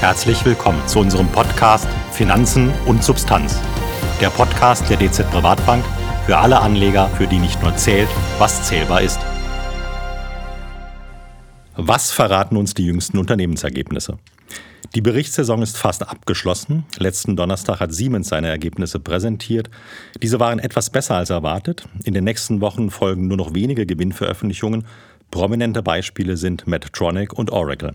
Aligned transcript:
Herzlich 0.00 0.44
willkommen 0.44 0.86
zu 0.86 1.00
unserem 1.00 1.26
Podcast 1.26 1.88
Finanzen 2.12 2.72
und 2.86 3.02
Substanz. 3.02 3.60
Der 4.20 4.30
Podcast 4.30 4.88
der 4.88 4.96
DZ 4.96 5.28
Privatbank 5.28 5.84
für 6.24 6.38
alle 6.38 6.60
Anleger, 6.60 7.08
für 7.08 7.26
die 7.26 7.40
nicht 7.40 7.60
nur 7.64 7.74
zählt, 7.76 8.08
was 8.38 8.62
zählbar 8.62 9.02
ist. 9.02 9.18
Was 11.74 12.12
verraten 12.12 12.56
uns 12.56 12.74
die 12.74 12.86
jüngsten 12.86 13.18
Unternehmensergebnisse? 13.18 14.18
Die 14.94 15.00
Berichtssaison 15.00 15.62
ist 15.62 15.76
fast 15.76 16.08
abgeschlossen. 16.08 16.86
Letzten 16.98 17.34
Donnerstag 17.34 17.80
hat 17.80 17.92
Siemens 17.92 18.28
seine 18.28 18.50
Ergebnisse 18.50 19.00
präsentiert. 19.00 19.68
Diese 20.22 20.38
waren 20.38 20.60
etwas 20.60 20.90
besser 20.90 21.16
als 21.16 21.30
erwartet. 21.30 21.88
In 22.04 22.14
den 22.14 22.22
nächsten 22.22 22.60
Wochen 22.60 22.90
folgen 22.90 23.26
nur 23.26 23.36
noch 23.36 23.52
wenige 23.52 23.84
Gewinnveröffentlichungen. 23.84 24.86
Prominente 25.32 25.82
Beispiele 25.82 26.36
sind 26.36 26.68
Medtronic 26.68 27.32
und 27.32 27.50
Oracle. 27.50 27.94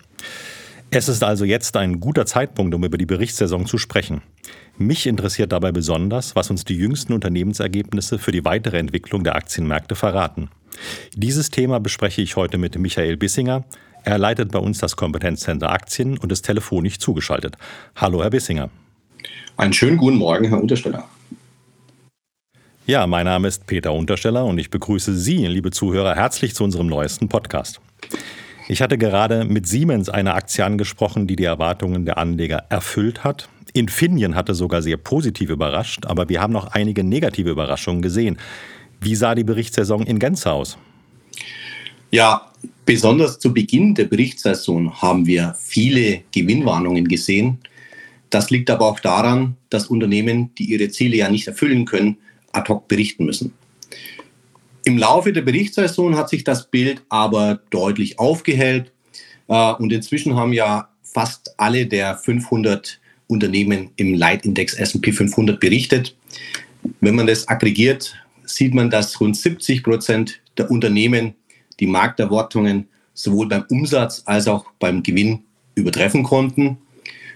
Es 0.96 1.10
ist 1.10 1.24
also 1.24 1.44
jetzt 1.44 1.76
ein 1.76 2.00
guter 2.00 2.28
Zeitpunkt, 2.28 2.76
um 2.76 2.84
über 2.84 3.00
die 3.00 3.08
Berichtssaison 3.08 3.66
zu 3.66 3.80
sprechen. 3.80 4.22
Mich 4.78 5.08
interessiert 5.08 5.52
dabei 5.52 5.72
besonders, 5.72 6.36
was 6.36 6.52
uns 6.52 6.66
die 6.66 6.76
jüngsten 6.76 7.14
Unternehmensergebnisse 7.14 8.20
für 8.20 8.32
die 8.32 8.46
weitere 8.46 8.78
Entwicklung 8.78 9.24
der 9.24 9.36
Aktienmärkte 9.36 9.96
verraten. 9.96 10.52
Dieses 11.16 11.50
Thema 11.50 11.80
bespreche 11.80 12.22
ich 12.22 12.36
heute 12.36 12.60
mit 12.60 12.78
Michael 12.78 13.18
Bissinger. 13.18 13.64
Er 14.04 14.20
leitet 14.20 14.52
bei 14.52 14.60
uns 14.60 14.78
das 14.78 14.96
Kompetenzcenter 14.96 15.72
Aktien 15.72 16.20
und 16.20 16.32
ist 16.32 16.44
telefonisch 16.44 17.00
zugeschaltet. 17.00 17.58
Hallo, 17.96 18.22
Herr 18.22 18.30
Bissinger. 18.30 18.70
Einen 19.58 19.74
schönen 19.74 19.98
guten 19.98 20.18
Morgen, 20.18 20.46
Herr 20.48 20.62
Untersteller. 20.62 21.10
Ja, 22.86 23.08
mein 23.08 23.26
Name 23.26 23.48
ist 23.48 23.66
Peter 23.66 23.94
Untersteller 23.94 24.46
und 24.46 24.60
ich 24.60 24.70
begrüße 24.70 25.16
Sie, 25.18 25.48
liebe 25.48 25.72
Zuhörer, 25.72 26.14
herzlich 26.16 26.54
zu 26.54 26.64
unserem 26.64 26.86
neuesten 26.86 27.30
Podcast. 27.30 27.82
Ich 28.70 28.82
hatte 28.82 28.98
gerade 28.98 29.44
mit 29.44 29.68
Siemens 29.68 30.10
eine 30.10 30.36
Aktie 30.36 30.64
angesprochen, 30.66 31.28
die 31.28 31.36
die 31.36 31.44
Erwartungen 31.44 32.06
der 32.06 32.18
Anleger 32.18 32.66
erfüllt 32.70 33.24
hat. 33.24 33.50
Infineon 33.74 34.36
hatte 34.36 34.54
sogar 34.54 34.82
sehr 34.82 34.98
positiv 34.98 35.50
überrascht, 35.50 36.06
aber 36.06 36.30
wir 36.30 36.40
haben 36.40 36.54
noch 36.54 36.68
einige 36.68 37.04
negative 37.04 37.50
Überraschungen 37.50 38.02
gesehen. 38.02 38.38
Wie 39.02 39.16
sah 39.16 39.36
die 39.36 39.44
Berichtssaison 39.44 40.04
in 40.06 40.20
Gänze 40.20 40.52
aus? 40.52 40.78
Ja, 42.12 42.52
besonders 42.86 43.40
zu 43.40 43.54
Beginn 43.54 43.96
der 43.96 44.06
Berichtssaison 44.06 45.02
haben 45.02 45.26
wir 45.26 45.56
viele 45.60 46.22
Gewinnwarnungen 46.32 47.08
gesehen. 47.08 47.58
Das 48.30 48.50
liegt 48.50 48.70
aber 48.70 48.86
auch 48.86 49.00
daran, 49.00 49.58
dass 49.70 49.88
Unternehmen, 49.88 50.54
die 50.56 50.66
ihre 50.66 50.90
Ziele 50.90 51.18
ja 51.18 51.30
nicht 51.30 51.48
erfüllen 51.48 51.86
können, 51.86 52.18
ad 52.52 52.72
hoc 52.72 52.88
berichten 52.88 53.26
müssen. 53.26 53.54
Im 54.86 54.98
Laufe 54.98 55.32
der 55.32 55.42
Berichtssaison 55.42 56.18
hat 56.18 56.30
sich 56.30 56.44
das 56.44 56.70
Bild 56.70 57.02
aber 57.10 57.62
deutlich 57.70 58.20
aufgehellt 58.20 58.92
äh, 59.48 59.74
und 59.74 59.94
inzwischen 59.94 60.36
haben 60.36 60.54
ja 60.54 60.90
fast 61.02 61.54
alle 61.58 61.86
der 61.86 62.18
500 62.18 63.00
Unternehmen 63.28 63.92
im 63.96 64.14
Leitindex 64.14 64.74
S&P 64.74 65.12
500 65.14 65.60
berichtet. 65.60 66.16
Wenn 67.00 67.16
man 67.16 67.28
das 67.28 67.48
aggregiert, 67.48 68.16
sieht 68.44 68.74
man, 68.74 68.90
dass 68.90 69.20
rund 69.22 69.38
70 69.38 69.84
Prozent 69.84 70.42
der 70.58 70.70
Unternehmen 70.70 71.36
die 71.80 71.88
Markterwartungen 71.88 72.88
sowohl 73.14 73.48
beim 73.48 73.66
Umsatz 73.70 74.24
als 74.26 74.48
auch 74.48 74.66
beim 74.80 75.02
Gewinn 75.02 75.44
übertreffen 75.76 76.24
konnten. 76.24 76.78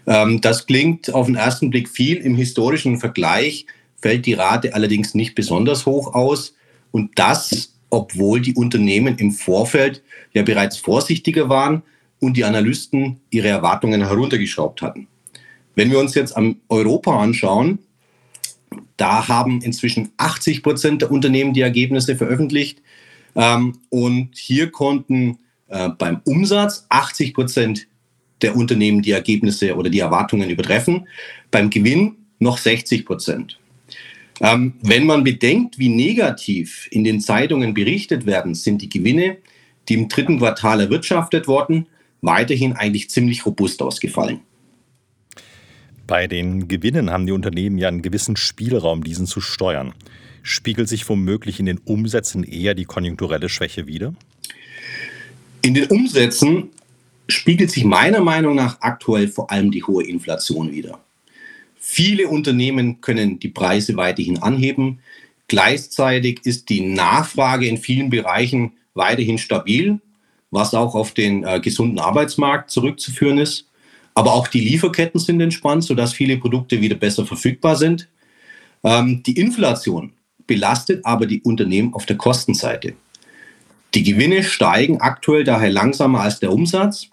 Ähm, 0.06 0.42
das 0.42 0.66
klingt 0.66 1.14
auf 1.14 1.28
den 1.28 1.36
ersten 1.36 1.70
Blick 1.70 1.88
viel. 1.88 2.18
Im 2.18 2.36
historischen 2.36 3.00
Vergleich 3.00 3.66
fällt 4.02 4.26
die 4.26 4.34
Rate 4.34 4.74
allerdings 4.74 5.14
nicht 5.14 5.34
besonders 5.34 5.86
hoch 5.86 6.14
aus. 6.14 6.57
Und 6.92 7.18
das, 7.20 7.74
obwohl 7.90 8.42
die 8.42 8.56
Unternehmen 8.56 9.18
im 9.18 9.32
Vorfeld 9.32 10.04
ja 10.34 10.44
bereits 10.44 10.78
vorsichtiger 10.78 11.50
waren 11.50 11.84
und 12.20 12.38
die 12.38 12.44
Analysten 12.44 13.20
ihre 13.30 13.48
Erwartungen 13.48 14.02
heruntergeschraubt 14.02 14.82
hatten. 14.82 15.08
Wenn 15.76 15.92
wir 15.92 16.00
uns 16.00 16.16
jetzt 16.16 16.36
am 16.36 16.58
Europa 16.70 17.18
anschauen, 17.20 17.80
da 18.98 19.28
haben 19.28 19.62
inzwischen 19.62 20.10
80 20.18 20.64
Prozent 20.64 21.02
der 21.02 21.12
Unternehmen 21.12 21.54
die 21.54 21.62
Ergebnisse 21.62 22.16
veröffentlicht. 22.16 22.82
Ähm, 23.36 23.78
und 23.90 24.30
hier 24.34 24.72
konnten 24.72 25.38
äh, 25.68 25.90
beim 25.90 26.22
Umsatz 26.26 26.86
80 26.90 27.34
Prozent 27.34 27.88
der 28.42 28.56
Unternehmen 28.56 29.02
die 29.02 29.12
Ergebnisse 29.12 29.76
oder 29.76 29.90
die 29.90 30.00
Erwartungen 30.00 30.50
übertreffen, 30.50 31.08
beim 31.52 31.70
Gewinn 31.70 32.16
noch 32.40 32.58
60 32.58 33.06
Prozent. 33.06 33.60
Ähm, 34.40 34.74
wenn 34.82 35.06
man 35.06 35.24
bedenkt, 35.24 35.80
wie 35.80 35.90
negativ 35.90 36.88
in 36.92 37.04
den 37.04 37.22
Zeitungen 37.22 37.74
berichtet 37.74 38.26
werden, 38.26 38.54
sind 38.54 38.82
die 38.82 38.90
Gewinne, 38.90 39.38
die 39.90 39.96
im 39.96 40.10
dritten 40.10 40.38
Quartal 40.38 40.82
erwirtschaftet 40.82 41.48
wurden, 41.48 41.88
weiterhin 42.22 42.74
eigentlich 42.74 43.10
ziemlich 43.10 43.46
robust 43.46 43.82
ausgefallen. 43.82 44.42
Bei 46.06 46.28
den 46.28 46.68
Gewinnen 46.68 47.10
haben 47.10 47.26
die 47.26 47.32
Unternehmen 47.32 47.78
ja 47.78 47.88
einen 47.88 48.02
gewissen 48.02 48.38
Spielraum, 48.38 49.04
diesen 49.04 49.26
zu 49.26 49.42
steuern. 49.42 49.94
Spiegelt 50.42 50.88
sich 50.88 51.08
womöglich 51.10 51.60
in 51.60 51.66
den 51.66 51.80
Umsätzen 51.80 52.44
eher 52.44 52.74
die 52.74 52.86
konjunkturelle 52.86 53.50
Schwäche 53.50 53.88
wider? 53.88 54.14
In 55.62 55.74
den 55.74 55.88
Umsätzen 55.88 56.70
spiegelt 57.28 57.72
sich 57.72 57.84
meiner 57.84 58.22
Meinung 58.22 58.56
nach 58.56 58.80
aktuell 58.80 59.28
vor 59.28 59.52
allem 59.52 59.72
die 59.72 59.84
hohe 59.84 60.06
Inflation 60.06 60.72
wider. 60.72 61.00
Viele 61.90 62.28
Unternehmen 62.28 63.00
können 63.00 63.40
die 63.40 63.48
Preise 63.48 63.96
weiterhin 63.96 64.40
anheben. 64.40 65.00
Gleichzeitig 65.48 66.42
ist 66.44 66.68
die 66.68 66.82
Nachfrage 66.82 67.66
in 67.66 67.78
vielen 67.78 68.10
Bereichen 68.10 68.74
weiterhin 68.94 69.38
stabil, 69.38 70.02
was 70.52 70.74
auch 70.74 70.96
auf 70.96 71.14
den 71.14 71.46
äh, 71.46 71.62
gesunden 71.62 71.98
Arbeitsmarkt 71.98 72.72
zurückzuführen 72.72 73.38
ist. 73.38 73.70
Aber 74.16 74.34
auch 74.34 74.50
die 74.50 74.60
Lieferketten 74.60 75.18
sind 75.18 75.40
entspannt, 75.40 75.86
sodass 75.86 76.12
viele 76.12 76.36
Produkte 76.36 76.82
wieder 76.82 76.98
besser 76.98 77.26
verfügbar 77.26 77.78
sind. 77.78 78.10
Ähm, 78.84 79.24
die 79.24 79.40
Inflation 79.40 80.12
belastet 80.46 81.06
aber 81.06 81.26
die 81.26 81.42
Unternehmen 81.42 81.94
auf 81.94 82.06
der 82.06 82.18
Kostenseite. 82.18 82.96
Die 83.96 84.04
Gewinne 84.04 84.44
steigen 84.44 85.00
aktuell 85.00 85.46
daher 85.46 85.70
langsamer 85.70 86.20
als 86.20 86.42
der 86.42 86.52
Umsatz. 86.52 87.08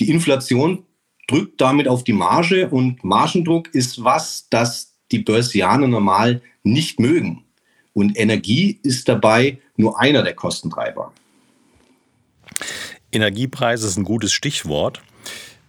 Die 0.00 0.08
Inflation 0.08 0.84
drückt 1.30 1.60
damit 1.60 1.86
auf 1.86 2.02
die 2.02 2.12
Marge 2.12 2.68
und 2.68 3.04
Margendruck 3.04 3.72
ist 3.74 4.02
was, 4.02 4.48
das 4.50 4.96
die 5.12 5.20
Börsianer 5.20 5.86
normal 5.86 6.42
nicht 6.62 6.98
mögen. 6.98 7.44
Und 7.92 8.18
Energie 8.18 8.80
ist 8.82 9.08
dabei 9.08 9.58
nur 9.76 10.00
einer 10.00 10.22
der 10.22 10.34
Kostentreiber. 10.34 11.12
Energiepreise 13.12 13.86
ist 13.86 13.96
ein 13.96 14.04
gutes 14.04 14.32
Stichwort. 14.32 15.02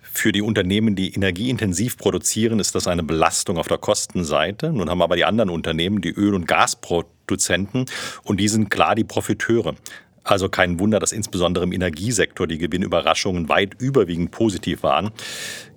Für 0.02 0.32
die 0.32 0.42
Unternehmen, 0.42 0.96
die 0.96 1.14
energieintensiv 1.14 1.98
produzieren, 1.98 2.60
ist 2.60 2.76
das 2.76 2.86
eine 2.88 3.02
Belastung 3.02 3.58
auf 3.58 3.68
der 3.68 3.78
Kostenseite. 3.78 4.72
Nun 4.72 4.90
haben 4.90 5.02
aber 5.02 5.16
die 5.16 5.26
anderen 5.26 5.50
Unternehmen, 5.50 6.02
die 6.02 6.12
Öl- 6.12 6.36
und 6.36 6.48
Gasproduzenten, 6.48 7.86
und 8.24 8.40
die 8.40 8.48
sind 8.48 8.70
klar 8.70 8.94
die 8.94 9.06
Profiteure. 9.06 9.76
Also 10.24 10.50
kein 10.50 10.80
Wunder, 10.80 11.00
dass 11.00 11.12
insbesondere 11.12 11.64
im 11.64 11.72
Energiesektor 11.72 12.48
die 12.48 12.58
Gewinnüberraschungen 12.58 13.50
weit 13.50 13.82
überwiegend 13.82 14.32
positiv 14.32 14.84
waren. 14.84 15.12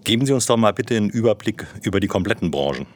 Geben 0.04 0.26
Sie 0.26 0.32
uns 0.32 0.46
doch 0.46 0.56
mal 0.56 0.72
bitte 0.72 0.96
einen 0.96 1.10
Überblick 1.10 1.66
über 1.82 2.00
die 2.00 2.08
kompletten 2.08 2.50
Branchen. 2.50 2.86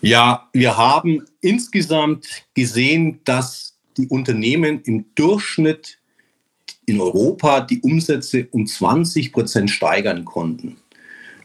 Ja, 0.00 0.48
wir 0.52 0.76
haben 0.76 1.24
insgesamt 1.40 2.26
gesehen, 2.54 3.20
dass 3.24 3.78
die 3.96 4.08
Unternehmen 4.08 4.82
im 4.82 5.06
Durchschnitt 5.14 5.98
in 6.86 7.00
Europa 7.00 7.60
die 7.60 7.80
Umsätze 7.80 8.48
um 8.50 8.66
20 8.66 9.32
Prozent 9.32 9.70
steigern 9.70 10.24
konnten. 10.24 10.76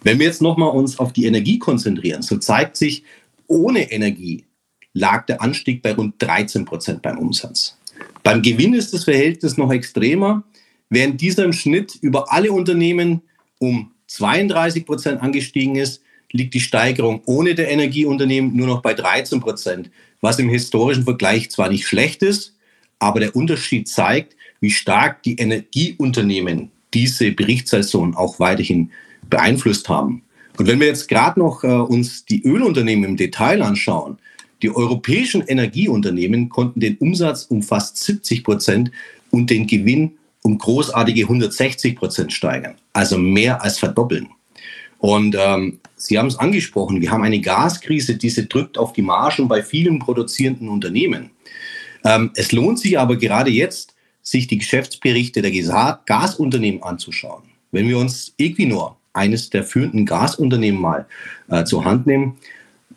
Wenn 0.02 0.20
wir 0.20 0.26
jetzt 0.26 0.42
nochmal 0.42 0.72
uns 0.72 1.00
auf 1.00 1.14
die 1.14 1.26
Energie 1.26 1.60
konzentrieren, 1.60 2.22
so 2.22 2.38
zeigt 2.38 2.76
sich, 2.76 3.04
ohne 3.48 3.92
Energie 3.92 4.46
lag 4.94 5.26
der 5.26 5.42
Anstieg 5.42 5.82
bei 5.82 5.94
rund 5.94 6.16
13 6.20 6.66
Prozent 6.66 7.02
beim 7.02 7.18
Umsatz. 7.18 7.79
Beim 8.24 8.42
Gewinn 8.42 8.74
ist 8.74 8.94
das 8.94 9.06
Verhältnis 9.06 9.58
noch 9.58 9.72
extremer. 9.72 10.44
Während 10.90 11.22
dieser 11.22 11.44
im 11.44 11.54
Schnitt 11.54 11.98
über 12.02 12.32
alle 12.32 12.52
Unternehmen 12.52 13.22
um 13.60 13.92
32 14.08 14.86
Prozent 14.86 15.22
angestiegen 15.22 15.76
ist, 15.76 16.02
liegt 16.32 16.54
die 16.54 16.60
Steigerung 16.60 17.22
ohne 17.26 17.56
der 17.56 17.70
Energieunternehmen 17.70 18.56
nur 18.56 18.68
noch 18.68 18.82
bei 18.82 18.94
13 18.94 19.40
Prozent, 19.40 19.90
was 20.22 20.40
im 20.40 20.50
historischen 20.50 21.04
Vergleich 21.04 21.50
zwar 21.50 21.70
nicht 21.70 21.88
schlecht 21.88 22.24
ist, 22.24 22.56
aber 23.00 23.20
der 23.20 23.36
Unterschied 23.36 23.88
zeigt, 23.88 24.36
wie 24.60 24.72
stark 24.72 25.24
die 25.24 25.36
Energieunternehmen 25.38 26.72
diese 26.94 27.32
Berichtssaison 27.32 28.16
auch 28.16 28.40
weiterhin 28.40 28.92
beeinflusst 29.30 29.90
haben. 29.90 30.24
Und 30.58 30.68
wenn 30.68 30.80
wir 30.80 30.88
jetzt 30.88 31.08
gerade 31.08 31.40
noch 31.40 31.64
äh, 31.64 31.68
uns 31.68 32.26
die 32.26 32.44
Ölunternehmen 32.44 33.12
im 33.12 33.18
Detail 33.18 33.62
anschauen, 33.62 34.18
die 34.62 34.76
europäischen 34.76 35.42
Energieunternehmen 35.42 36.50
konnten 36.50 36.80
den 36.80 36.98
Umsatz 36.98 37.46
um 37.46 37.64
fast 37.64 37.98
70 37.98 38.44
Prozent 38.44 38.92
und 39.32 39.50
den 39.50 39.68
Gewinn 39.68 40.12
um 40.42 40.58
großartige 40.58 41.24
160 41.24 41.96
Prozent 41.96 42.34
steigern. 42.34 42.76
Also 42.94 43.18
mehr 43.18 43.62
als 43.62 43.80
verdoppeln. 43.80 44.30
Und 45.00 45.36
ähm, 45.40 45.80
Sie 45.96 46.18
haben 46.18 46.28
es 46.28 46.38
angesprochen, 46.38 47.02
wir 47.02 47.12
haben 47.12 47.24
eine 47.24 47.42
Gaskrise, 47.42 48.16
diese 48.16 48.46
drückt 48.46 48.78
auf 48.78 48.94
die 48.94 49.02
Margen 49.02 49.48
bei 49.48 49.62
vielen 49.62 50.00
produzierenden 50.00 50.70
Unternehmen. 50.70 51.32
Ähm, 52.06 52.32
es 52.36 52.52
lohnt 52.52 52.80
sich 52.80 52.98
aber 52.98 53.18
gerade 53.18 53.52
jetzt, 53.52 53.96
sich 54.22 54.48
die 54.48 54.58
Geschäftsberichte 54.58 55.42
der 55.42 55.52
Gasunternehmen 56.06 56.84
anzuschauen. 56.84 57.44
Wenn 57.72 57.88
wir 57.88 57.98
uns 57.98 58.34
Equinor, 58.38 58.98
eines 59.14 59.50
der 59.50 59.64
führenden 59.64 60.06
Gasunternehmen, 60.06 60.80
mal 60.80 61.06
äh, 61.50 61.64
zur 61.66 61.84
Hand 61.84 62.08
nehmen, 62.08 62.38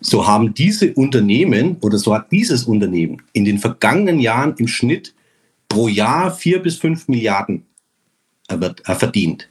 so 0.02 0.26
haben 0.26 0.54
diese 0.54 0.92
Unternehmen 0.94 1.76
oder 1.80 1.98
so 1.98 2.14
hat 2.14 2.30
dieses 2.30 2.64
Unternehmen 2.64 3.22
in 3.32 3.44
den 3.44 3.58
vergangenen 3.58 4.20
Jahren 4.20 4.54
im 4.58 4.68
Schnitt 4.68 5.14
pro 5.68 5.88
Jahr 5.88 6.34
vier 6.34 6.60
bis 6.60 6.76
fünf 6.76 7.08
Milliarden 7.08 7.64
äh, 8.48 8.94
verdient. 8.94 9.48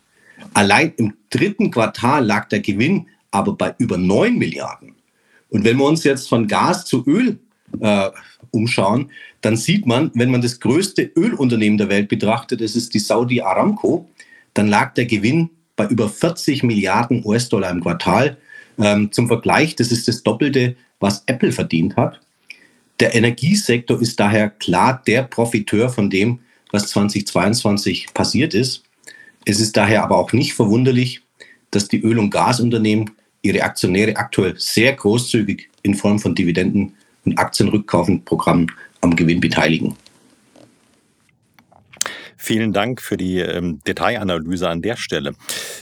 Allein 0.54 0.94
im 0.98 1.14
dritten 1.30 1.72
Quartal 1.72 2.26
lag 2.26 2.48
der 2.50 2.60
Gewinn 2.60 3.08
aber 3.32 3.54
bei 3.54 3.74
über 3.78 3.98
neun 3.98 4.38
Milliarden. 4.38 4.96
Und 5.50 5.64
wenn 5.64 5.78
wir 5.78 5.86
uns 5.86 6.04
jetzt 6.04 6.28
von 6.28 6.48
Gas 6.48 6.86
zu 6.86 7.06
Öl 7.08 7.40
äh, 7.80 8.10
umschauen, 8.52 9.10
dann 9.42 9.56
sieht 9.56 9.86
man, 9.86 10.12
wenn 10.14 10.32
man 10.32 10.42
das 10.42 10.60
größte 10.60 11.12
Ölunternehmen 11.16 11.78
der 11.78 11.90
Welt 11.90 12.10
betrachtet, 12.10 12.62
das 12.62 12.76
ist 12.76 12.94
die 12.94 13.00
Saudi 13.00 13.42
Aramco, 13.42 14.10
dann 14.54 14.68
lag 14.68 14.94
der 14.94 15.06
Gewinn 15.06 15.50
bei 15.76 15.88
über 15.88 16.10
40 16.10 16.64
Milliarden 16.64 17.24
US-Dollar 17.26 17.72
im 17.72 17.82
Quartal. 17.82 18.38
Ähm, 18.80 19.12
zum 19.12 19.28
Vergleich, 19.28 19.76
das 19.76 19.92
ist 19.92 20.08
das 20.08 20.24
Doppelte, 20.24 20.76
was 21.00 21.24
Apple 21.26 21.52
verdient 21.52 21.96
hat. 21.96 22.20
Der 23.00 23.16
Energiesektor 23.16 24.00
ist 24.02 24.20
daher 24.20 24.50
klar 24.50 25.02
der 25.06 25.24
Profiteur 25.24 25.90
von 25.90 26.10
dem, 26.10 26.40
was 26.72 26.88
2022 26.88 28.14
passiert 28.14 28.54
ist. 28.54 28.84
Es 29.46 29.60
ist 29.60 29.76
daher 29.76 30.04
aber 30.04 30.18
auch 30.18 30.34
nicht 30.34 30.54
verwunderlich, 30.54 31.22
dass 31.72 31.88
die 31.88 32.02
Öl- 32.02 32.20
und 32.20 32.30
Gasunternehmen 32.30 33.10
ihre 33.42 33.64
Aktionäre 33.64 34.16
aktuell 34.18 34.54
sehr 34.58 34.94
großzügig 34.94 35.70
in 35.82 35.96
Form 35.96 36.20
von 36.20 36.36
Dividenden 36.36 36.94
und 37.26 37.38
Aktienrückkaufenprogrammen 37.38 38.72
am 39.02 39.16
Gewinn 39.16 39.40
beteiligen. 39.40 39.96
Vielen 42.52 42.74
Dank 42.74 43.02
für 43.02 43.16
die 43.16 43.38
ähm, 43.38 43.80
Detailanalyse 43.88 44.68
an 44.68 44.82
der 44.82 44.98
Stelle. 44.98 45.36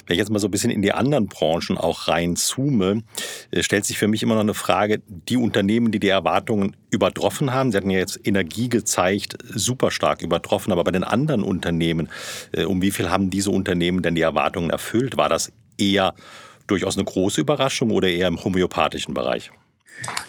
Wenn 0.06 0.14
ich 0.14 0.20
jetzt 0.20 0.30
mal 0.30 0.38
so 0.38 0.50
ein 0.50 0.52
bisschen 0.52 0.70
in 0.70 0.84
die 0.84 0.92
anderen 0.92 1.26
Branchen 1.26 1.80
auch 1.80 2.08
reinzoome, 2.08 3.02
äh, 3.50 3.64
stellt 3.64 3.86
sich 3.86 3.98
für 3.98 4.08
mich 4.08 4.22
immer 4.22 4.36
noch 4.36 4.42
eine 4.42 4.54
Frage, 4.54 5.02
die 5.08 5.38
Unternehmen, 5.38 5.90
die 5.92 6.00
die 6.00 6.10
Erwartungen 6.10 6.76
übertroffen 6.92 7.56
haben, 7.56 7.72
Sie 7.72 7.78
hatten 7.78 7.90
ja 7.90 7.98
jetzt 7.98 8.20
Energie 8.24 8.70
gezeigt, 8.70 9.36
super 9.50 9.90
stark 9.90 10.22
übertroffen, 10.22 10.72
aber 10.72 10.84
bei 10.84 10.92
den 10.92 11.04
anderen 11.04 11.42
Unternehmen, 11.42 12.08
äh, 12.52 12.66
um 12.66 12.84
wie 12.84 12.92
viel 12.92 13.10
haben 13.10 13.32
diese 13.32 13.50
Unternehmen 13.50 14.04
denn 14.04 14.14
die 14.14 14.22
Erwartungen 14.22 14.70
erfüllt? 14.70 15.18
War 15.18 15.28
das 15.28 15.52
eher 15.80 16.14
durchaus 16.68 16.98
eine 16.98 17.06
große 17.06 17.42
Überraschung 17.42 17.90
oder 17.90 18.10
eher 18.10 18.28
im 18.28 18.44
homöopathischen 18.44 19.16
Bereich? 19.16 19.50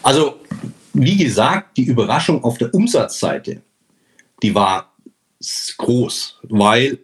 Also, 0.01 0.37
wie 0.93 1.17
gesagt, 1.17 1.77
die 1.77 1.83
Überraschung 1.83 2.43
auf 2.43 2.57
der 2.57 2.73
Umsatzseite, 2.73 3.61
die 4.41 4.55
war 4.55 4.90
groß, 5.77 6.39
weil 6.43 6.99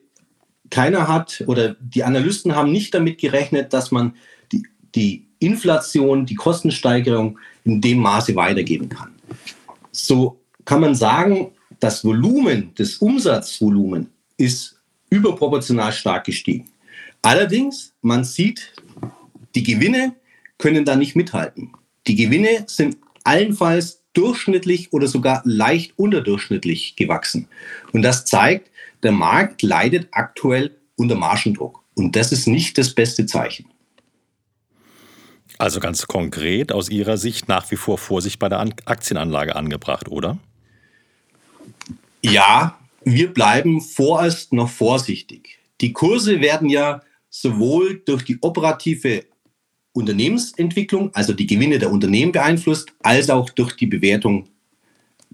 keiner 0.70 1.08
hat 1.08 1.44
oder 1.48 1.76
die 1.80 2.04
Analysten 2.04 2.56
haben 2.56 2.72
nicht 2.72 2.94
damit 2.94 3.20
gerechnet, 3.20 3.74
dass 3.74 3.92
man 3.92 4.16
die, 4.52 4.64
die 4.96 5.28
Inflation, 5.40 6.26
die 6.26 6.36
Kostensteigerung 6.36 7.40
in 7.64 7.82
dem 7.82 8.00
Maße 8.00 8.36
weitergeben 8.36 8.90
kann. 8.90 9.14
So 9.92 10.40
kann 10.66 10.82
man 10.82 10.96
sagen, 10.96 11.52
das 11.80 12.04
Volumen, 12.04 12.72
das 12.76 12.96
Umsatzvolumen 12.96 14.10
ist 14.38 14.80
überproportional 15.10 15.92
stark 15.92 16.26
gestiegen. 16.26 16.66
Allerdings, 17.22 17.94
man 18.02 18.24
sieht, 18.24 18.74
die 19.56 19.64
Gewinne 19.64 20.16
können 20.58 20.86
da 20.86 20.96
nicht 20.96 21.16
mithalten. 21.16 21.72
Die 22.08 22.16
Gewinne 22.16 22.66
sind 22.68 22.98
allenfalls 23.24 24.04
durchschnittlich 24.18 24.92
oder 24.92 25.08
sogar 25.08 25.42
leicht 25.46 25.94
unterdurchschnittlich 25.98 26.96
gewachsen. 26.96 27.48
Und 27.94 28.02
das 28.02 28.26
zeigt, 28.26 28.72
der 29.04 29.12
Markt 29.12 29.62
leidet 29.62 30.08
aktuell 30.12 30.76
unter 30.96 31.16
Margendruck. 31.16 31.84
Und 31.96 32.16
das 32.16 32.32
ist 32.32 32.48
nicht 32.48 32.78
das 32.78 32.94
beste 32.94 33.26
Zeichen. 33.26 33.68
Also 35.60 35.80
ganz 35.80 36.08
konkret 36.08 36.72
aus 36.72 36.90
Ihrer 36.90 37.18
Sicht 37.18 37.48
nach 37.48 37.70
wie 37.72 37.76
vor 37.76 37.98
Vorsicht 37.98 38.40
bei 38.40 38.50
der 38.50 38.60
Aktienanlage 38.86 39.56
angebracht, 39.56 40.08
oder? 40.10 40.38
Ja, 42.22 42.78
wir 43.04 43.34
bleiben 43.34 43.82
vorerst 43.82 44.54
noch 44.54 44.70
vorsichtig. 44.70 45.60
Die 45.82 45.94
Kurse 45.94 46.42
werden 46.42 46.70
ja 46.70 47.02
sowohl 47.30 48.02
durch 48.06 48.24
die 48.24 48.38
operative 48.42 49.26
Unternehmensentwicklung, 49.98 51.14
also 51.14 51.34
die 51.34 51.48
Gewinne 51.48 51.80
der 51.80 51.92
Unternehmen 51.92 52.32
beeinflusst, 52.32 52.94
als 53.04 53.30
auch 53.30 53.50
durch 53.50 53.76
die 53.76 53.88
Bewertung 53.88 54.48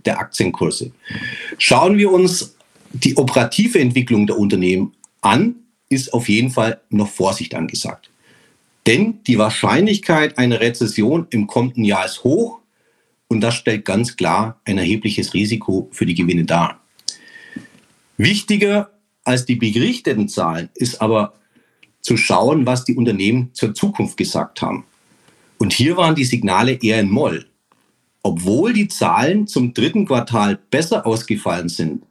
der 0.06 0.20
Aktienkurse. 0.20 0.92
Schauen 1.58 1.98
wir 1.98 2.12
uns 2.12 2.56
die 2.92 3.18
operative 3.18 3.80
Entwicklung 3.80 4.28
der 4.28 4.38
Unternehmen 4.38 4.94
an, 5.22 5.56
ist 5.90 6.14
auf 6.14 6.30
jeden 6.30 6.50
Fall 6.50 6.82
noch 6.90 7.10
Vorsicht 7.10 7.56
angesagt. 7.56 8.10
Denn 8.86 9.20
die 9.28 9.38
Wahrscheinlichkeit 9.38 10.38
einer 10.38 10.60
Rezession 10.60 11.28
im 11.30 11.48
kommenden 11.48 11.86
Jahr 11.86 12.06
ist 12.06 12.24
hoch 12.24 12.60
und 13.28 13.42
das 13.42 13.56
stellt 13.56 13.86
ganz 13.86 14.16
klar 14.16 14.60
ein 14.66 14.78
erhebliches 14.78 15.34
Risiko 15.34 15.90
für 15.92 16.06
die 16.06 16.16
Gewinne 16.16 16.44
dar. 16.44 16.82
Wichtiger 18.18 18.92
als 19.24 19.46
die 19.46 19.56
berichteten 19.56 20.28
Zahlen 20.28 20.70
ist 20.76 21.02
aber 21.02 21.34
zu 22.04 22.18
schauen, 22.18 22.66
was 22.68 22.86
die 22.86 22.96
Unternehmen 22.96 23.50
zur 23.54 23.74
Zukunft 23.74 24.18
gesagt 24.18 24.62
haben. 24.62 24.86
Und 25.58 25.74
hier 25.74 25.98
waren 25.98 26.16
die 26.16 26.26
Signale 26.26 26.74
eher 26.74 27.00
in 27.00 27.10
Moll. 27.10 27.48
Obwohl 28.22 28.74
die 28.74 28.90
Zahlen 28.90 29.48
zum 29.48 29.74
dritten 29.74 30.06
Quartal 30.06 30.60
besser 30.70 31.08
ausgefallen 31.08 31.70
sind, 31.70 32.04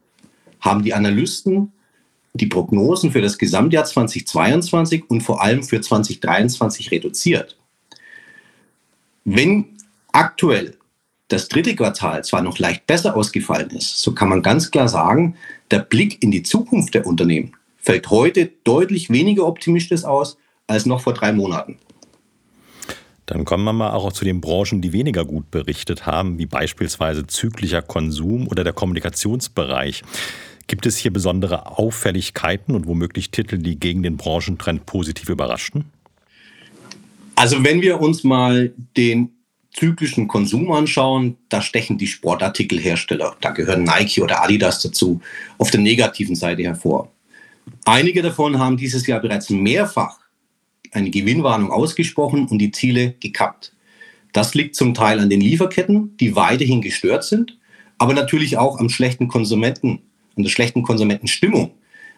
haben 0.60 0.82
die 0.82 0.94
Analysten 0.94 1.72
die 2.34 2.46
Prognosen 2.46 3.12
für 3.12 3.20
das 3.20 3.36
Gesamtjahr 3.36 3.84
2022 3.84 5.10
und 5.10 5.20
vor 5.20 5.42
allem 5.42 5.62
für 5.62 5.80
2023 5.80 6.90
reduziert. 6.90 7.58
Wenn 9.24 9.66
aktuell 10.12 10.76
das 11.28 11.48
dritte 11.48 11.76
Quartal 11.76 12.24
zwar 12.24 12.42
noch 12.42 12.58
leicht 12.58 12.86
besser 12.86 13.16
ausgefallen 13.16 13.70
ist, 13.70 14.00
so 14.00 14.12
kann 14.12 14.30
man 14.30 14.42
ganz 14.42 14.70
klar 14.70 14.88
sagen, 14.88 15.36
der 15.70 15.80
Blick 15.80 16.22
in 16.22 16.30
die 16.30 16.42
Zukunft 16.42 16.94
der 16.94 17.06
Unternehmen 17.06 17.52
fällt 17.82 18.08
heute 18.08 18.50
deutlich 18.64 19.10
weniger 19.10 19.46
optimistisch 19.46 20.04
aus 20.04 20.38
als 20.66 20.86
noch 20.86 21.02
vor 21.02 21.12
drei 21.12 21.32
Monaten. 21.32 21.76
Dann 23.26 23.44
kommen 23.44 23.64
wir 23.64 23.72
mal 23.72 23.90
auch 23.90 24.12
zu 24.12 24.24
den 24.24 24.40
Branchen, 24.40 24.80
die 24.80 24.92
weniger 24.92 25.24
gut 25.24 25.50
berichtet 25.50 26.06
haben, 26.06 26.38
wie 26.38 26.46
beispielsweise 26.46 27.26
zyklischer 27.26 27.82
Konsum 27.82 28.48
oder 28.48 28.64
der 28.64 28.72
Kommunikationsbereich. 28.72 30.02
Gibt 30.66 30.86
es 30.86 30.96
hier 30.96 31.12
besondere 31.12 31.66
Auffälligkeiten 31.78 32.74
und 32.74 32.86
womöglich 32.86 33.30
Titel, 33.30 33.58
die 33.58 33.78
gegen 33.78 34.02
den 34.02 34.16
Branchentrend 34.16 34.86
positiv 34.86 35.28
überraschten? 35.28 35.84
Also 37.34 37.64
wenn 37.64 37.80
wir 37.80 38.00
uns 38.00 38.24
mal 38.24 38.72
den 38.96 39.30
zyklischen 39.72 40.28
Konsum 40.28 40.70
anschauen, 40.70 41.36
da 41.48 41.62
stechen 41.62 41.98
die 41.98 42.06
Sportartikelhersteller, 42.06 43.36
da 43.40 43.50
gehören 43.50 43.84
Nike 43.84 44.20
oder 44.20 44.42
Adidas 44.42 44.82
dazu, 44.82 45.20
auf 45.58 45.70
der 45.70 45.80
negativen 45.80 46.36
Seite 46.36 46.62
hervor. 46.62 47.10
Einige 47.84 48.22
davon 48.22 48.58
haben 48.58 48.76
dieses 48.76 49.06
Jahr 49.06 49.20
bereits 49.20 49.50
mehrfach 49.50 50.20
eine 50.92 51.10
Gewinnwarnung 51.10 51.70
ausgesprochen 51.70 52.46
und 52.46 52.58
die 52.58 52.70
Ziele 52.70 53.14
gekappt. 53.20 53.72
Das 54.32 54.54
liegt 54.54 54.76
zum 54.76 54.94
Teil 54.94 55.20
an 55.20 55.30
den 55.30 55.40
Lieferketten, 55.40 56.16
die 56.18 56.36
weiterhin 56.36 56.80
gestört 56.80 57.24
sind, 57.24 57.58
aber 57.98 58.14
natürlich 58.14 58.56
auch 58.58 58.78
am 58.78 58.88
schlechten 58.88 59.28
Konsumenten, 59.28 60.00
an 60.36 60.42
der 60.44 60.50
schlechten 60.50 60.82
Konsumentenstimmung, 60.82 61.72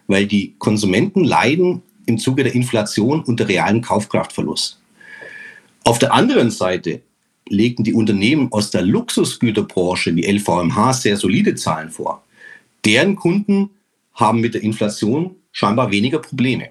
weil 0.06 0.26
die 0.26 0.54
Konsumenten 0.58 1.24
leiden 1.24 1.82
im 2.06 2.18
Zuge 2.18 2.44
der 2.44 2.54
Inflation 2.54 3.22
unter 3.22 3.48
realem 3.48 3.80
Kaufkraftverlust. 3.80 4.80
Auf 5.84 5.98
der 5.98 6.12
anderen 6.12 6.50
Seite 6.50 7.02
legten 7.48 7.84
die 7.84 7.92
Unternehmen 7.92 8.50
aus 8.52 8.70
der 8.70 8.82
Luxusgüterbranche 8.82 10.14
wie 10.16 10.26
LVMH 10.26 10.94
sehr 10.94 11.16
solide 11.16 11.54
Zahlen 11.54 11.90
vor. 11.90 12.24
Deren 12.84 13.16
Kunden 13.16 13.70
haben 14.14 14.40
mit 14.40 14.54
der 14.54 14.62
Inflation 14.62 15.36
scheinbar 15.52 15.90
weniger 15.90 16.18
Probleme. 16.18 16.68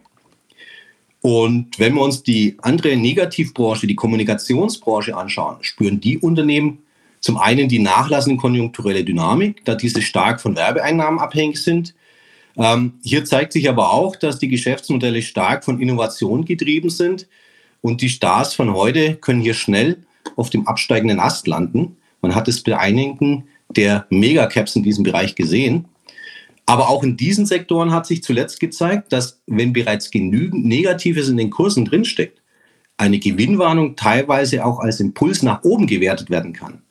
Und 1.21 1.79
wenn 1.79 1.95
wir 1.95 2.01
uns 2.01 2.23
die 2.23 2.57
andere 2.61 2.97
Negativbranche, 2.97 3.87
die 3.87 3.95
Kommunikationsbranche 3.95 5.15
anschauen, 5.15 5.57
spüren 5.61 6.01
die 6.01 6.17
Unternehmen 6.17 6.79
zum 7.21 7.37
einen 7.37 7.69
die 7.69 7.79
nachlassende 7.79 8.37
konjunkturelle 8.37 9.05
Dynamik, 9.05 9.63
da 9.63 9.75
diese 9.75 10.01
stark 10.01 10.41
von 10.41 10.57
Werbeeinnahmen 10.57 11.21
abhängig 11.21 11.63
sind. 11.63 11.95
Ähm, 12.57 12.95
hier 13.01 13.23
zeigt 13.23 13.53
sich 13.53 13.69
aber 13.69 13.93
auch, 13.93 14.17
dass 14.17 14.39
die 14.39 14.49
Geschäftsmodelle 14.49 15.21
stark 15.21 15.63
von 15.63 15.79
Innovation 15.79 16.43
getrieben 16.43 16.89
sind 16.89 17.27
und 17.79 18.01
die 18.01 18.09
Stars 18.09 18.53
von 18.53 18.73
heute 18.73 19.15
können 19.15 19.41
hier 19.41 19.53
schnell 19.53 20.03
auf 20.35 20.49
dem 20.49 20.67
absteigenden 20.67 21.21
Ast 21.21 21.47
landen. 21.47 21.95
Man 22.21 22.35
hat 22.35 22.49
es 22.49 22.61
bei 22.61 22.77
einigen 22.77 23.45
der 23.69 24.05
Megacaps 24.09 24.75
in 24.75 24.83
diesem 24.83 25.05
Bereich 25.05 25.35
gesehen. 25.35 25.85
Aber 26.65 26.89
auch 26.89 27.03
in 27.03 27.17
diesen 27.17 27.45
Sektoren 27.45 27.91
hat 27.91 28.05
sich 28.05 28.23
zuletzt 28.23 28.59
gezeigt, 28.59 29.11
dass 29.11 29.41
wenn 29.47 29.73
bereits 29.73 30.11
genügend 30.11 30.65
Negatives 30.65 31.27
in 31.27 31.37
den 31.37 31.49
Kursen 31.49 31.85
drinsteckt, 31.85 32.41
eine 32.97 33.19
Gewinnwarnung 33.19 33.95
teilweise 33.95 34.65
auch 34.65 34.79
als 34.79 34.99
Impuls 34.99 35.41
nach 35.43 35.63
oben 35.63 35.87
gewertet 35.87 36.29
werden 36.29 36.53
kann, 36.53 36.81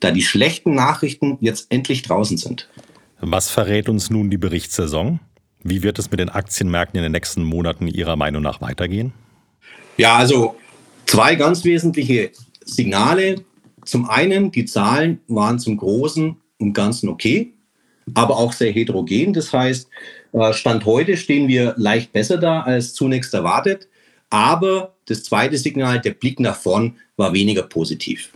da 0.00 0.10
die 0.10 0.22
schlechten 0.22 0.74
Nachrichten 0.74 1.38
jetzt 1.40 1.70
endlich 1.70 2.02
draußen 2.02 2.36
sind. 2.36 2.68
Was 3.20 3.50
verrät 3.50 3.88
uns 3.88 4.10
nun 4.10 4.30
die 4.30 4.38
Berichtssaison? 4.38 5.20
Wie 5.62 5.84
wird 5.84 5.98
es 6.00 6.10
mit 6.10 6.18
den 6.18 6.28
Aktienmärkten 6.28 6.98
in 6.98 7.04
den 7.04 7.12
nächsten 7.12 7.44
Monaten 7.44 7.86
Ihrer 7.86 8.16
Meinung 8.16 8.42
nach 8.42 8.60
weitergehen? 8.60 9.12
Ja, 9.96 10.16
also 10.16 10.56
zwei 11.06 11.36
ganz 11.36 11.64
wesentliche 11.64 12.32
Signale. 12.64 13.44
Zum 13.84 14.08
einen, 14.08 14.50
die 14.50 14.64
Zahlen 14.64 15.20
waren 15.28 15.60
zum 15.60 15.76
Großen 15.76 16.36
und 16.58 16.72
Ganzen 16.72 17.08
okay, 17.08 17.51
aber 18.14 18.36
auch 18.36 18.52
sehr 18.52 18.72
heterogen. 18.72 19.32
Das 19.32 19.52
heißt, 19.52 19.88
äh, 20.32 20.52
Stand 20.52 20.84
heute 20.84 21.16
stehen 21.16 21.48
wir 21.48 21.74
leicht 21.76 22.12
besser 22.12 22.38
da 22.38 22.60
als 22.60 22.94
zunächst 22.94 23.34
erwartet. 23.34 23.88
Aber 24.30 24.94
das 25.06 25.24
zweite 25.24 25.58
Signal, 25.58 26.00
der 26.00 26.12
Blick 26.12 26.40
nach 26.40 26.56
vorn, 26.56 26.96
war 27.16 27.32
weniger 27.32 27.62
positiv. 27.62 28.30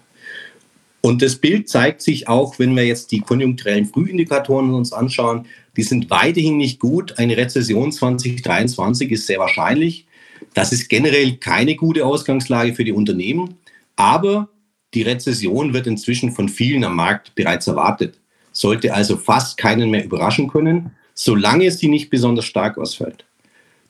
Und 1.00 1.23
das 1.23 1.37
Bild 1.37 1.68
zeigt 1.68 2.02
sich 2.02 2.28
auch, 2.28 2.58
wenn 2.58 2.75
wir 2.75 2.85
jetzt 2.85 3.12
die 3.12 3.20
konjunkturellen 3.20 3.87
Frühindikatoren 3.87 4.75
uns 4.75 4.92
anschauen, 4.92 5.46
die 5.76 5.85
sind 5.85 6.11
weiterhin 6.11 6.56
nicht 6.56 6.80
gut. 6.80 7.18
Eine 7.18 7.37
Rezession 7.37 7.92
2023 7.92 9.12
ist 9.12 9.26
sehr 9.26 9.38
wahrscheinlich. 9.38 10.06
Das 10.54 10.73
ist 10.73 10.88
generell 10.88 11.37
keine 11.37 11.76
gute 11.76 12.04
Ausgangslage 12.04 12.75
für 12.75 12.85
die 12.85 12.92
Unternehmen. 12.92 13.54
Aber 13.94 14.49
die 14.94 15.02
Rezession 15.02 15.73
wird 15.75 15.87
inzwischen 15.87 16.32
von 16.32 16.49
vielen 16.49 16.82
am 16.82 16.96
Markt 16.96 17.35
bereits 17.35 17.66
erwartet. 17.66 18.18
Sollte 18.56 18.94
also 18.94 19.18
fast 19.18 19.58
keinen 19.58 19.90
mehr 19.90 20.02
überraschen 20.02 20.48
können, 20.48 20.92
solange 21.12 21.70
sie 21.70 21.88
nicht 21.88 22.08
besonders 22.08 22.46
stark 22.46 22.78
ausfällt. 22.78 23.26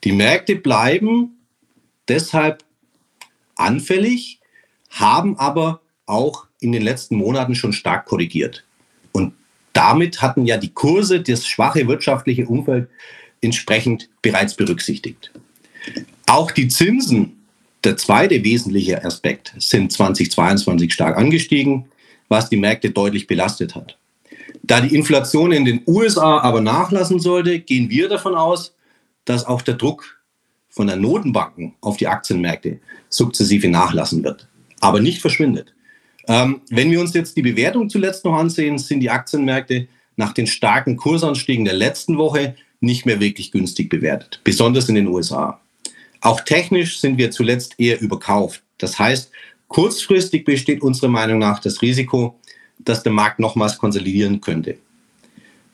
Die 0.02 0.10
Märkte 0.10 0.56
bleiben 0.56 1.36
deshalb 2.08 2.64
anfällig, 3.54 4.40
haben 4.90 5.38
aber 5.38 5.82
auch 6.06 6.46
in 6.58 6.72
den 6.72 6.82
letzten 6.82 7.14
Monaten 7.14 7.54
schon 7.54 7.72
stark 7.72 8.06
korrigiert. 8.06 8.64
Und 9.12 9.34
damit 9.72 10.20
hatten 10.20 10.46
ja 10.46 10.56
die 10.56 10.74
Kurse 10.74 11.20
das 11.20 11.46
schwache 11.46 11.86
wirtschaftliche 11.86 12.46
Umfeld 12.46 12.88
entsprechend 13.40 14.08
bereits 14.20 14.54
berücksichtigt. 14.54 15.30
Auch 16.26 16.50
die 16.50 16.66
Zinsen, 16.66 17.46
der 17.84 17.96
zweite 17.96 18.42
wesentliche 18.42 19.04
Aspekt, 19.04 19.54
sind 19.58 19.92
2022 19.92 20.92
stark 20.92 21.16
angestiegen, 21.16 21.84
was 22.28 22.48
die 22.48 22.56
Märkte 22.56 22.90
deutlich 22.90 23.28
belastet 23.28 23.76
hat. 23.76 23.96
Da 24.66 24.80
die 24.80 24.94
Inflation 24.94 25.52
in 25.52 25.64
den 25.64 25.82
USA 25.86 26.38
aber 26.38 26.60
nachlassen 26.60 27.20
sollte, 27.20 27.60
gehen 27.60 27.88
wir 27.88 28.08
davon 28.08 28.34
aus, 28.34 28.74
dass 29.24 29.44
auch 29.44 29.62
der 29.62 29.74
Druck 29.74 30.20
von 30.68 30.88
den 30.88 31.00
Notenbanken 31.00 31.74
auf 31.80 31.96
die 31.96 32.08
Aktienmärkte 32.08 32.80
sukzessive 33.08 33.68
nachlassen 33.68 34.24
wird, 34.24 34.48
aber 34.80 35.00
nicht 35.00 35.20
verschwindet. 35.20 35.72
Ähm, 36.28 36.60
wenn 36.70 36.90
wir 36.90 37.00
uns 37.00 37.14
jetzt 37.14 37.36
die 37.36 37.42
Bewertung 37.42 37.88
zuletzt 37.88 38.24
noch 38.24 38.34
ansehen, 38.34 38.78
sind 38.78 39.00
die 39.00 39.10
Aktienmärkte 39.10 39.86
nach 40.16 40.32
den 40.32 40.46
starken 40.46 40.96
Kursanstiegen 40.96 41.64
der 41.64 41.74
letzten 41.74 42.18
Woche 42.18 42.56
nicht 42.80 43.06
mehr 43.06 43.20
wirklich 43.20 43.52
günstig 43.52 43.88
bewertet, 43.88 44.40
besonders 44.42 44.88
in 44.88 44.96
den 44.96 45.06
USA. 45.06 45.60
Auch 46.20 46.40
technisch 46.40 47.00
sind 47.00 47.18
wir 47.18 47.30
zuletzt 47.30 47.74
eher 47.78 48.00
überkauft. 48.00 48.62
Das 48.78 48.98
heißt, 48.98 49.30
kurzfristig 49.68 50.44
besteht 50.44 50.82
unserer 50.82 51.08
Meinung 51.08 51.38
nach 51.38 51.60
das 51.60 51.82
Risiko, 51.82 52.38
dass 52.78 53.02
der 53.02 53.12
Markt 53.12 53.38
nochmals 53.38 53.78
konsolidieren 53.78 54.40
könnte. 54.40 54.78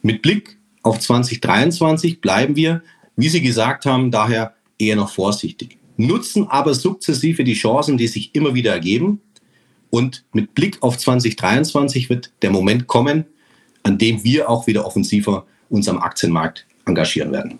Mit 0.02 0.22
Blick 0.22 0.56
auf 0.82 0.98
2023 0.98 2.20
bleiben 2.20 2.56
wir, 2.56 2.82
wie 3.16 3.28
Sie 3.28 3.42
gesagt 3.42 3.86
haben, 3.86 4.10
daher 4.10 4.54
eher 4.78 4.96
noch 4.96 5.10
vorsichtig, 5.10 5.78
nutzen 5.96 6.48
aber 6.48 6.74
sukzessive 6.74 7.44
die 7.44 7.54
Chancen, 7.54 7.96
die 7.96 8.08
sich 8.08 8.34
immer 8.34 8.54
wieder 8.54 8.72
ergeben. 8.72 9.20
Und 9.90 10.24
mit 10.32 10.54
Blick 10.54 10.82
auf 10.82 10.96
2023 10.96 12.08
wird 12.08 12.32
der 12.40 12.50
Moment 12.50 12.86
kommen, 12.86 13.26
an 13.82 13.98
dem 13.98 14.24
wir 14.24 14.48
auch 14.48 14.66
wieder 14.66 14.86
offensiver 14.86 15.46
uns 15.68 15.88
am 15.88 15.98
Aktienmarkt 15.98 16.66
engagieren 16.86 17.32
werden. 17.32 17.58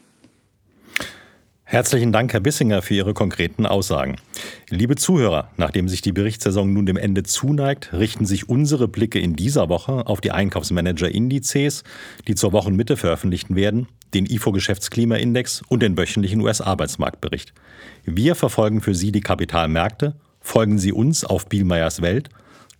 Herzlichen 1.72 2.12
Dank, 2.12 2.34
Herr 2.34 2.40
Bissinger, 2.40 2.82
für 2.82 2.92
Ihre 2.92 3.14
konkreten 3.14 3.64
Aussagen. 3.64 4.16
Liebe 4.68 4.94
Zuhörer, 4.94 5.48
nachdem 5.56 5.88
sich 5.88 6.02
die 6.02 6.12
Berichtssaison 6.12 6.70
nun 6.70 6.84
dem 6.84 6.98
Ende 6.98 7.22
zuneigt, 7.22 7.94
richten 7.94 8.26
sich 8.26 8.46
unsere 8.50 8.88
Blicke 8.88 9.18
in 9.18 9.36
dieser 9.36 9.70
Woche 9.70 10.06
auf 10.06 10.20
die 10.20 10.32
Einkaufsmanager-Indizes, 10.32 11.82
die 12.28 12.34
zur 12.34 12.52
Wochenmitte 12.52 12.98
veröffentlicht 12.98 13.54
werden, 13.54 13.88
den 14.12 14.26
IFO-Geschäftsklimaindex 14.26 15.62
und 15.66 15.82
den 15.82 15.96
wöchentlichen 15.96 16.42
US-Arbeitsmarktbericht. 16.42 17.54
Wir 18.04 18.34
verfolgen 18.34 18.82
für 18.82 18.94
Sie 18.94 19.10
die 19.10 19.22
Kapitalmärkte. 19.22 20.14
Folgen 20.42 20.78
Sie 20.78 20.92
uns 20.92 21.24
auf 21.24 21.46
Bielmeyers 21.46 22.02
Welt. 22.02 22.28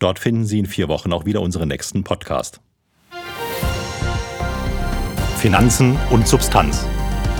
Dort 0.01 0.19
finden 0.19 0.45
Sie 0.45 0.59
in 0.59 0.67
vier 0.67 0.89
Wochen 0.89 1.15
auch 1.15 1.25
wieder 1.25 1.41
unseren 1.41 1.69
nächsten 1.69 2.05
Podcast. 2.05 2.61
Finanzen 5.39 5.97
und 6.11 6.29
Substanz 6.29 6.87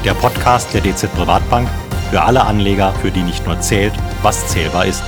der 0.05 0.15
Podcast 0.15 0.75
der 0.75 0.81
DZ 0.81 1.13
Privatbank 1.15 1.69
für 2.11 2.21
alle 2.21 2.45
Anleger, 2.45 2.93
für 2.95 3.11
die 3.11 3.23
nicht 3.23 3.47
nur 3.47 3.61
zählt, 3.61 3.93
was 4.23 4.49
zählbar 4.49 4.87
ist. 4.87 5.03